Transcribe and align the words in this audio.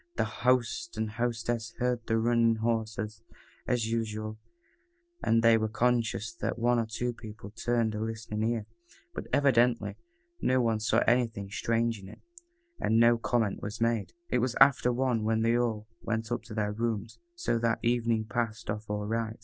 The 0.15 0.25
host 0.25 0.97
and 0.97 1.11
hostess 1.11 1.75
heard 1.77 1.99
the 2.07 2.17
running 2.17 2.55
horses, 2.55 3.21
as 3.67 3.85
usual, 3.91 4.39
and 5.21 5.43
they 5.43 5.59
were 5.59 5.67
conscious 5.69 6.33
that 6.37 6.57
one 6.57 6.79
or 6.79 6.87
two 6.89 7.13
people 7.13 7.51
turned 7.51 7.93
a 7.93 8.01
listening 8.01 8.41
ear, 8.51 8.65
but 9.13 9.27
evidently 9.31 9.97
no 10.41 10.59
one 10.59 10.79
saw 10.79 11.03
anything 11.05 11.51
strange 11.51 11.99
in 11.99 12.09
it, 12.09 12.21
and 12.79 12.99
no 12.99 13.19
comment 13.19 13.61
was 13.61 13.79
made. 13.79 14.13
It 14.29 14.39
was 14.39 14.55
after 14.59 14.91
one 14.91 15.23
when 15.23 15.43
they 15.43 15.55
all 15.55 15.87
went 16.01 16.31
up 16.31 16.41
to 16.45 16.55
their 16.55 16.71
rooms, 16.71 17.19
so 17.35 17.59
that 17.59 17.77
evening 17.83 18.25
passed 18.25 18.71
off 18.71 18.89
all 18.89 19.05
right. 19.05 19.37